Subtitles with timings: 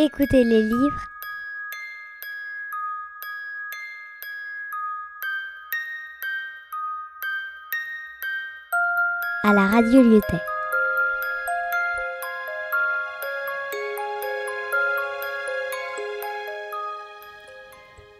[0.00, 1.08] Écoutez les livres.
[9.42, 10.36] À la radio Lyotet.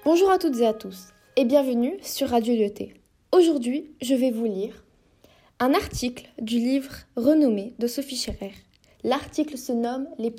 [0.05, 2.95] Bonjour à toutes et à tous et bienvenue sur Radio Lyoté.
[3.31, 4.85] Aujourd'hui, je vais vous lire
[5.61, 8.53] un article du livre renommé de Sophie Scherer.
[9.05, 10.35] L'article se nomme Les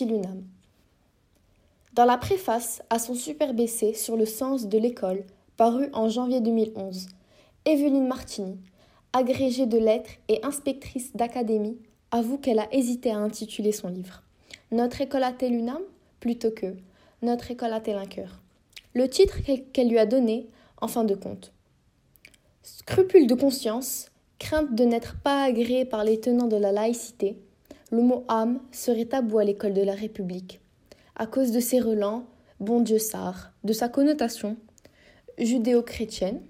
[0.00, 0.44] une âme
[2.00, 5.22] Dans la préface à son superbe essai sur le sens de l'école,
[5.58, 7.08] paru en janvier 2011,
[7.66, 8.56] Evelyne Martini,
[9.12, 11.76] agrégée de lettres et inspectrice d'académie,
[12.10, 14.22] avoue qu'elle a hésité à intituler son livre.
[14.72, 15.82] Notre école a-t-elle une âme?
[16.20, 16.74] Plutôt que
[17.20, 18.40] Notre école a-t-elle un cœur?
[18.94, 19.36] Le titre
[19.74, 20.48] qu'elle lui a donné,
[20.80, 21.52] en fin de compte.
[22.62, 24.06] Scrupule de conscience,
[24.38, 27.36] crainte de n'être pas agréé par les tenants de la laïcité,
[27.90, 30.60] le mot âme serait tabou à l'école de la République,
[31.20, 32.24] à cause de ses relents,
[32.60, 34.56] bon Dieu sar, de sa connotation
[35.36, 36.40] judéo-chrétienne.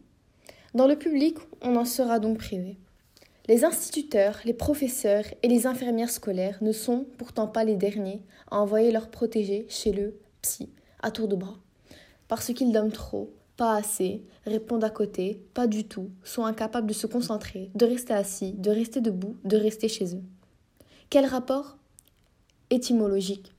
[0.75, 2.79] Dans le public, on en sera donc privé.
[3.49, 8.61] Les instituteurs, les professeurs et les infirmières scolaires ne sont pourtant pas les derniers à
[8.61, 10.71] envoyer leurs protégés chez le psy,
[11.03, 11.59] à tour de bras,
[12.29, 16.95] parce qu'ils dorment trop, pas assez, répondent à côté, pas du tout, sont incapables de
[16.95, 20.23] se concentrer, de rester assis, de rester debout, de rester chez eux.
[21.09, 21.77] Quel rapport
[22.71, 23.53] Étymologique.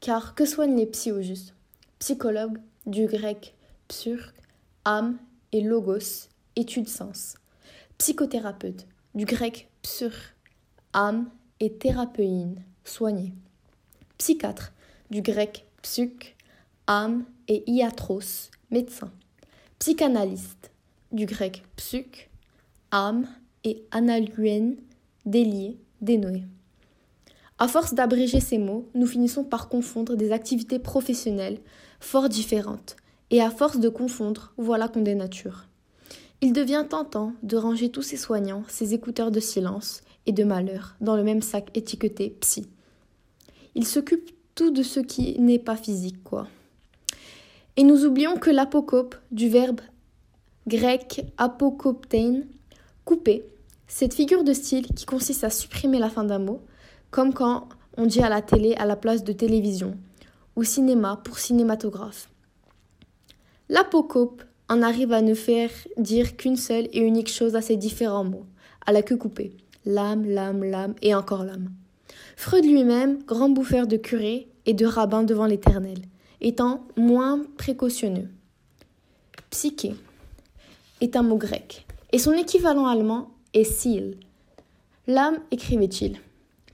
[0.00, 1.54] Car que soignent les psy au juste?
[1.98, 3.54] Psychologue, du grec
[3.88, 4.32] psyr,
[4.86, 5.18] âme
[5.52, 7.34] et logos, étude sens.
[7.98, 10.12] Psychothérapeute, du grec psyr,
[10.94, 11.28] âme
[11.60, 13.34] et thérapeuine, soigner.
[14.16, 14.72] Psychiatre,
[15.10, 16.34] du grec psych,
[16.86, 19.12] âme et iatros, médecin.
[19.78, 20.70] Psychanalyste,
[21.12, 22.30] du grec psych,
[22.90, 23.28] âme
[23.64, 24.76] et analuen,
[25.26, 26.44] délié, dénoé.
[27.60, 31.58] À force d'abréger ces mots, nous finissons par confondre des activités professionnelles
[32.00, 32.96] fort différentes.
[33.30, 35.66] Et à force de confondre, voilà qu'on dénature.
[36.40, 40.96] Il devient tentant de ranger tous ces soignants, ces écouteurs de silence et de malheur
[41.02, 42.66] dans le même sac étiqueté psy.
[43.74, 46.48] Ils s'occupent tout de ce qui n'est pas physique, quoi.
[47.76, 49.82] Et nous oublions que l'apocope, du verbe
[50.66, 52.40] grec apokoptein,
[53.04, 53.44] couper,
[53.86, 56.62] cette figure de style qui consiste à supprimer la fin d'un mot,
[57.10, 59.96] comme quand on dit à la télé à la place de télévision,
[60.56, 62.30] ou cinéma pour cinématographe.
[63.68, 68.24] L'apocope en arrive à ne faire dire qu'une seule et unique chose à ces différents
[68.24, 68.46] mots,
[68.86, 69.56] à la queue coupée.
[69.84, 71.70] L'âme, l'âme, l'âme et encore l'âme.
[72.36, 75.98] Freud lui-même, grand bouffeur de curé et de rabbin devant l'Éternel,
[76.40, 78.28] étant moins précautionneux.
[79.50, 79.94] Psyché
[81.00, 84.18] est un mot grec, et son équivalent allemand est Sil.
[85.06, 86.18] L'âme, écrivait-il.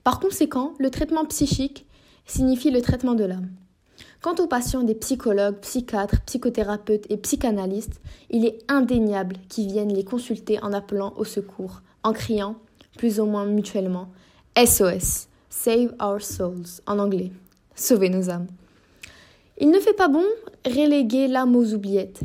[0.07, 1.85] Par conséquent, le traitement psychique
[2.27, 3.49] signifie le traitement de l'âme.
[4.23, 8.01] Quant aux patients des psychologues, psychiatres, psychothérapeutes et psychanalystes,
[8.31, 12.55] il est indéniable qu'ils viennent les consulter en appelant au secours, en criant,
[12.97, 14.07] plus ou moins mutuellement,
[14.57, 17.33] SOS, Save Our Souls, en anglais,
[17.75, 18.47] Sauvez nos âmes.
[19.59, 20.25] Il ne fait pas bon
[20.65, 22.21] reléguer l'âme aux oubliettes,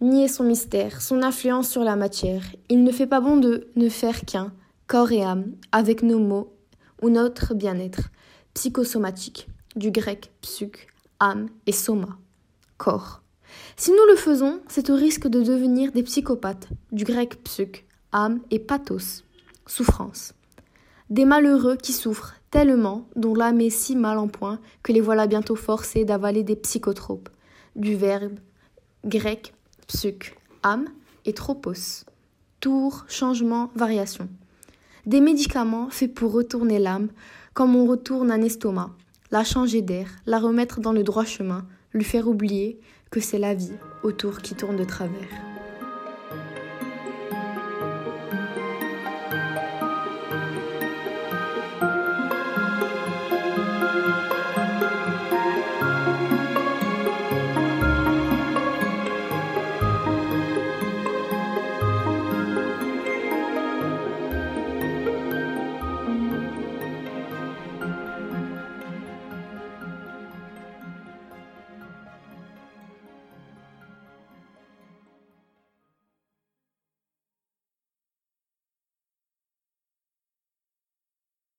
[0.00, 2.42] nier son mystère, son influence sur la matière.
[2.68, 4.52] Il ne fait pas bon de ne faire qu'un,
[4.88, 6.52] corps et âme, avec nos mots
[7.02, 8.08] ou notre bien-être
[8.54, 10.86] psychosomatique, du grec psych,
[11.20, 12.18] âme et soma,
[12.78, 13.22] corps.
[13.76, 18.40] Si nous le faisons, c'est au risque de devenir des psychopathes, du grec psych, âme
[18.50, 19.24] et pathos,
[19.66, 20.34] souffrance.
[21.10, 25.26] Des malheureux qui souffrent tellement, dont l'âme est si mal en point que les voilà
[25.26, 27.28] bientôt forcés d'avaler des psychotropes,
[27.76, 28.38] du verbe
[29.04, 29.54] grec
[29.88, 30.86] psych, âme
[31.24, 32.04] et tropos,
[32.60, 34.28] tour, changement, variation.
[35.04, 37.08] Des médicaments faits pour retourner l'âme,
[37.54, 38.90] comme on retourne un estomac,
[39.32, 42.78] la changer d'air, la remettre dans le droit chemin, lui faire oublier
[43.10, 43.72] que c'est la vie
[44.04, 45.51] autour qui tourne de travers.